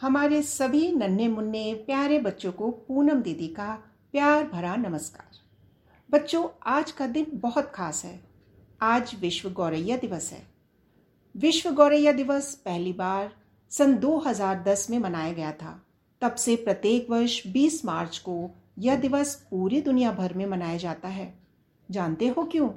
[0.00, 3.74] हमारे सभी नन्हे मुन्ने प्यारे बच्चों को पूनम दीदी का
[4.12, 5.26] प्यार भरा नमस्कार।
[6.10, 8.20] बच्चों, आज का दिन बहुत खास है।
[8.82, 10.46] आज विश्व गौरैया दिवस है।
[11.36, 13.32] विश्व गौरैया दिवस पहली बार
[13.70, 15.86] सन 2010 में मनाया गया था।
[16.20, 21.08] तब से प्रत्येक वर्ष 20 मार्च को यह दिवस पूरी दुनिया भर में मनाया जाता
[21.08, 21.34] है।
[21.90, 22.68] जानते हो क्यों?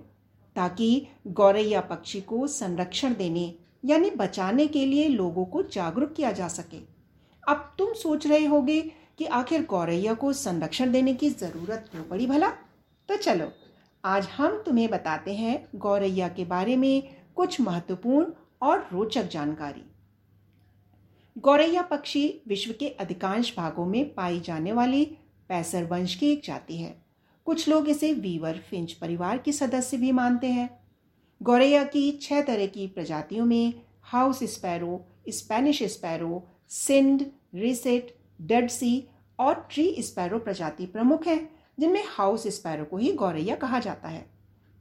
[0.56, 3.56] ताकि गौरैया पक्षी को संरक्षण देने,
[3.86, 6.94] यानी बचाने के लिए लोगों को जागरूक किया जा सके।
[7.48, 8.82] अब तुम सोच रहे होगे
[9.18, 12.50] कि आखिर गौरैया को संरक्षण देने की ज़रूरत क्यों पड़ी भला?
[13.10, 13.52] तो चलो,
[14.06, 19.84] आज हम तुम्हें बताते हैं गौरैया के बारे में कुछ महत्वपूर्ण और रोचक जानकारी।
[21.38, 25.18] गौरैया पक्षी विश्व के अधिकांश भागों में पाई जाने वाली
[25.50, 27.06] पैसर वंश की एक जाति है।
[27.46, 30.88] कुछ लोग इसे वीवर फिंच परिवार की सदस्य भी मानते हैं।
[31.44, 33.74] गौरैया की छह तरह की प्रजातियों में
[34.04, 39.08] house sparrow, Spanish sparrow Sind, russet, Dead Sea
[39.40, 41.50] और ट्री स्पैरो प्रजाति प्रमुख है,
[41.80, 44.26] जिनमें हाउस स्पैरो को ही गौरैया कहा जाता है।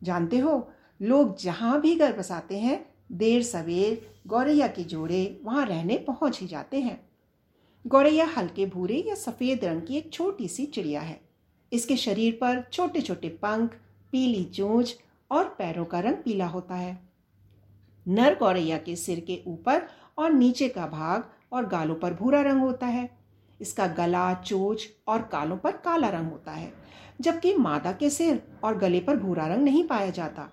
[0.02, 5.98] जानते हो, लोग जहाँ भी घर बसाते हैं, देर सवेर गौरैया के जोड़े वहाँ रहने
[5.98, 7.00] पहुँच ही जाते हैं।
[7.86, 11.20] गौरैया हल्के भूरे या सफ़ेद रंग की एक छोटी सी चिड़िया है।
[11.72, 13.70] इसके शरीर पर छोटे छोटे पंख,
[14.12, 14.96] पीली चोंच
[15.30, 16.98] और पैरों का रंग पीला होता है।
[18.08, 19.86] नर गौरैया के सिर के ऊपर
[20.18, 23.10] और नीचे का भाग और गालों पर भूरा रंग होता है।
[23.60, 26.72] इसका गला, चोच और कालों पर काला रंग होता है,
[27.20, 30.48] जबकि मादा के सिर और गले पर भूरा रंग नहीं पाया जाता।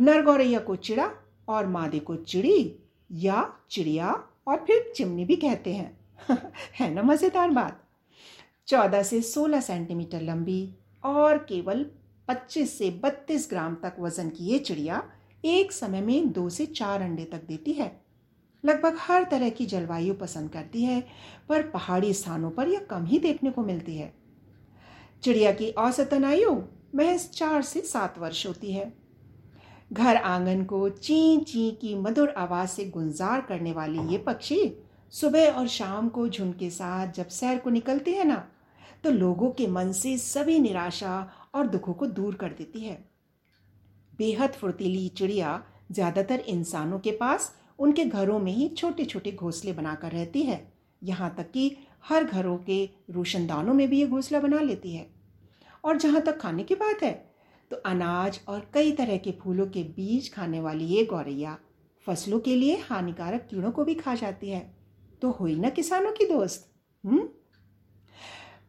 [0.00, 1.10] नर गौरैया को चिड़ा
[1.48, 2.76] और मादे को चिड़ी
[3.12, 6.00] या चिड़िया और फिर चिमनी भी कहते हैं।
[6.80, 7.82] है ना मज़ेदार बात?
[8.66, 11.86] चौदह से सोलह सेंटीमीटर लंबी और केवल
[12.28, 15.02] पच्चीस से बत्तीस ग्राम तक वज़न की ये चिड़िया
[15.44, 18.02] एक समय में दो से चार अंडे तक देती है।
[18.64, 21.00] लगभग हर तरह की जलवायु पसंद करती है,
[21.48, 24.12] पर पहाड़ी स्थानों पर यह कम ही देखने को मिलती है।
[25.22, 26.54] चिड़िया की औसतन आयु
[26.94, 28.92] महज चार से सात वर्ष होती है।
[29.92, 34.60] घर आँगन को ची ची की मधुर आवाज़ से गुंजार करने वाली ये पक्षी
[35.12, 38.44] सुबह और शाम को झुंड के साथ जब सैर को निकलते हैं ना
[39.04, 41.16] तो लोगों के मन से सभी निराशा
[41.54, 42.94] और दुखों को दूर कर देती है।
[44.18, 50.12] बेहद फुर्तीली चिड़िया ज़्यादातर इंसानों के पास उनके घरों में ही छोटे छोटे घोंसले बनाकर
[50.12, 50.60] रहती है।
[51.02, 55.06] यहाँ तक कि हर घरों के रोशनदानों में भी ये घोंसला बना लेती है।
[55.84, 57.12] और जहाँ तक खाने की बात है
[57.70, 61.56] तो अनाज और कई तरह के फूलों के बीज खाने वाली ये गौरैया
[62.06, 64.60] फ़सलों के लिए हानिकारक कीड़ों को भी खा जाती है।
[65.22, 66.68] तो हुई ना किसानों की दोस्त
[67.04, 67.28] हम्म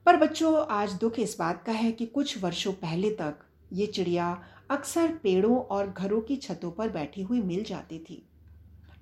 [0.05, 3.39] पर बच्चों, आज दुख इस बात का है कि कुछ वर्षों पहले तक
[3.73, 4.27] ये चिड़िया
[4.71, 8.21] अक्सर पेड़ों और घरों की छतों पर बैठी हुई मिल जाती थी।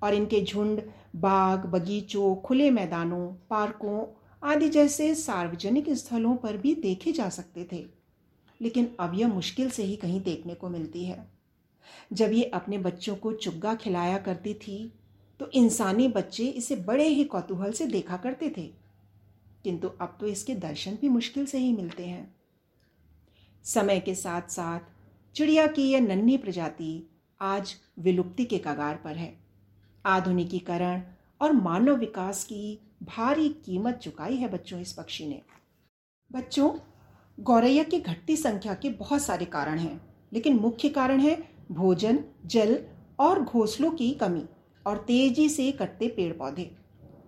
[0.02, 0.82] और इनके झुंड,
[1.16, 4.06] बाग, बगीचों, खुले मैदानों, पार्कों
[4.42, 7.86] आदि जैसे सार्वजनिक स्थलों पर भी देखे जा सकते थे।
[8.60, 11.26] लेकिन अब यह मुश्किल से ही कहीं देखने को मिलती है।
[12.12, 14.92] जब ये अपने बच्चों को चुग्गा खिलाया करती थी
[15.40, 18.66] तो इंसानी बच्चे इसे बड़े ही कौतूहल से देखा करते थे।
[19.64, 22.34] किंतु अब तो इसके दर्शन भी मुश्किल से ही मिलते हैं।
[23.64, 24.80] समय के साथ साथ
[25.34, 29.41] चिड़िया की यह नन्ही प्रजाति आज विलुप्ति के कगार पर है।
[30.04, 31.02] आधुनिकीकरण
[31.40, 35.40] और मानव विकास की भारी कीमत चुकाई है बच्चों इस पक्षी ने।
[36.30, 36.70] बच्चों,
[37.38, 40.00] गौरैया की घटती संख्या के बहुत सारे कारण हैं,
[40.32, 41.36] लेकिन मुख्य कारण है
[41.72, 42.78] भोजन, जल
[43.18, 44.44] और घोंसलों की कमी
[44.86, 46.70] और तेज़ी से कटते पेड़ पौधे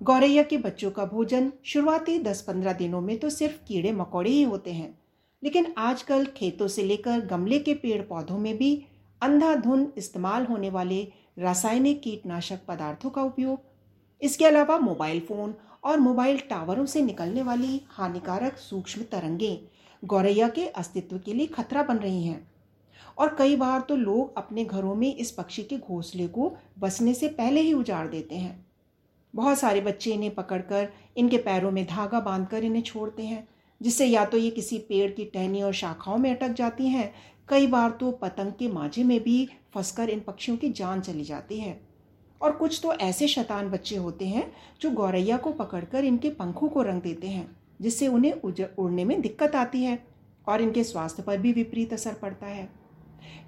[0.01, 4.73] गौरैया के बच्चों का भोजन शुरुआती 10-15 दिनों में तो सिर्फ़ कीड़े मकोड़े ही होते
[4.73, 4.99] हैं,
[5.43, 8.75] लेकिन आजकल खेतों से लेकर गमले के पेड़ पौधों में भी
[9.23, 11.03] अंधाधुन इस्तेमाल होने वाले
[11.37, 13.61] रासायनिक कीटनाशक पदार्थों का उपयोग,
[14.23, 19.59] इसके अलावा मोबाइल फ़ोन और मोबाइल टावरों से निकलने वाली हानिकारक सूक्ष्म तरंगें
[20.03, 22.47] गौरैया के अस्तित्व के लिए खतरा बन रही हैं।
[23.19, 27.29] और कई बार तो लोग अपने घरों में इस पक्षी के घोंसले को बसने से
[27.29, 28.65] पहले ही उजाड़ देते हैं।
[29.35, 33.47] बहुत सारे बच्चे इन्हें पकड़कर इनके पैरों में धागा बांधकर इन्हें छोड़ते हैं,
[33.81, 37.13] जिससे या तो ये किसी पेड़ की टहनी और शाखाओं में अटक जाती हैं
[37.49, 41.59] कई बार तो पतंग के माझे में भी फंसकर इन पक्षियों की जान चली जाती
[41.59, 41.81] है।
[42.41, 44.51] और कुछ तो ऐसे शैतान बच्चे होते हैं
[44.81, 47.47] जो गौरैया को पकड़कर इनके पंखों को रंग देते हैं,
[47.81, 49.99] जिससे उन्हें उड़ने में दिक्कत आती है
[50.47, 52.69] और इनके स्वास्थ्य पर भी विपरीत असर पड़ता है।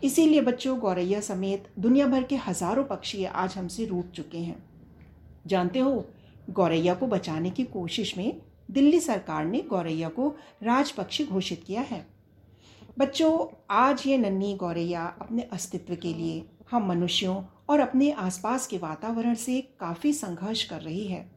[0.05, 4.57] इसीलिए बच्चों, गौरैया समेत दुनिया भर के हज़ारों पक्षी आज हमसे रूट चुके हैं।
[5.47, 6.05] जानते हो,
[6.51, 8.41] गौरैया को बचाने की कोशिश में
[8.71, 10.29] दिल्ली सरकार ने गौरैया को
[10.63, 12.05] राज पक्षी घोषित किया है।
[12.99, 18.79] बच्चों, आज ये नन्ही गौरैया अपने अस्तित्व के लिए, हम मनुष्यों और अपने आसपास के
[18.79, 21.31] वातावरण से काफ़ी संघर्ष कर रही है।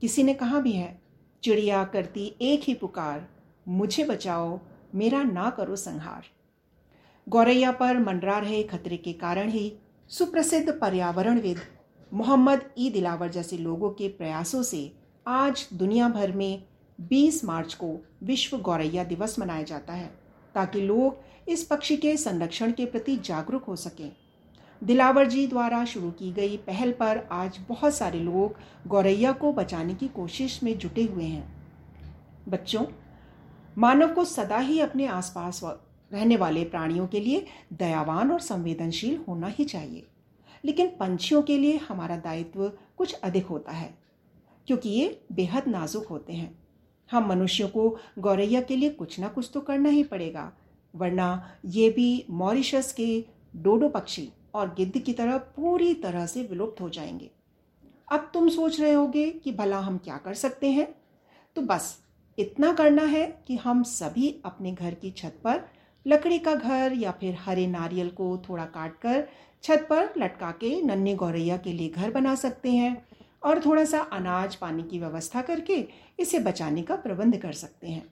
[0.00, 1.02] किसी ने कहा भी है,
[1.42, 3.28] चिड़िया करती एक ही पुकार,
[3.68, 4.60] मुझे बचाओ,
[4.94, 6.22] मेरा ना करो संहार।
[7.28, 9.72] गौरैया पर मंडरा रहे खतरे के कारण ही
[10.08, 11.60] सुप्रसिद्ध पर्यावरणविद
[12.14, 14.92] मोहम्मद ई दिलावर जैसे लोगों के प्रयासों से
[15.26, 16.62] आज दुनिया भर में
[17.00, 20.19] 20 मार्च को विश्व गौरैया दिवस मनाया जाता है।
[20.54, 24.10] ताकि लोग इस पक्षी के संरक्षण के प्रति जागरूक हो सकें।
[24.82, 28.56] दिलावर जी द्वारा शुरू की गई पहल पर आज बहुत सारे लोग
[28.86, 31.44] गौरैया को बचाने की कोशिश में जुटे हुए हैं।
[32.48, 32.84] बच्चों,
[33.78, 39.48] मानव को सदा ही अपने आसपास रहने वाले प्राणियों के लिए दयावान और संवेदनशील होना
[39.48, 40.06] ही चाहिए।
[40.64, 42.68] लेकिन पंछियों के लिए हमारा दायित्व
[42.98, 43.94] कुछ अधिक होता है,
[44.66, 46.58] क्योंकि ये बेहद नाजुक होते हैं।
[47.10, 50.52] हम मनुष्यों को गौरैया के लिए कुछ ना कुछ तो करना ही पड़ेगा।
[50.94, 53.24] वरना ये भी मॉरिशस के
[53.56, 57.30] डोडो पक्षी और गिद्ध की तरह पूरी तरह से विलुप्त हो जाएँगे।
[58.12, 60.94] अब तुम सोच रहे होगे कि भला हम क्या कर सकते हैं?
[61.56, 61.98] तो बस
[62.38, 65.60] इतना करना है कि हम सभी अपने घर की छत पर
[66.06, 69.28] लकड़ी का घर या फिर हरे नारियल को थोड़ा काट कर
[69.62, 73.06] छत पर लटका के नन्हे गौरैया के लिए घर बना सकते हैं।
[73.42, 75.84] और थोड़ा सा अनाज पानी की व्यवस्था करके
[76.18, 78.04] इसे बचाने का प्रबंध कर सकते हैं।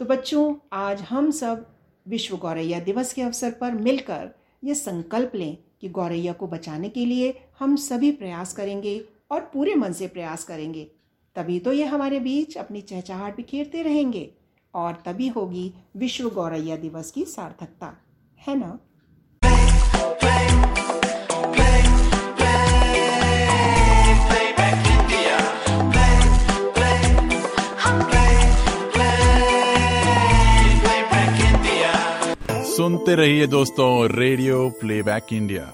[0.00, 1.66] तो बच्चों, आज हम सब
[2.08, 4.30] विश्व गौरैया दिवस के अवसर पर मिलकर
[4.64, 9.00] ये संकल्प लें कि गौरैया को बचाने के लिए हम सभी प्रयास करेंगे
[9.30, 10.84] और पूरे मन से प्रयास करेंगे।
[11.36, 14.30] तभी तो ये हमारे बीच अपनी चहचहाट बिखेरते रहेंगे
[14.74, 17.96] और तभी होगी विश्व गौरैया दिवस की सार्थकता।
[18.38, 18.78] है ना?
[33.06, 35.64] सुनते रहिए दोस्तों रेडियो प्लेबैक इंडिया